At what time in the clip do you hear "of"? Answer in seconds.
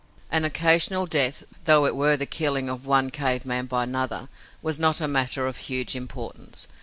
2.69-2.87, 5.45-5.57